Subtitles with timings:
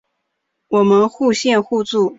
[0.67, 2.09] 我们展现互助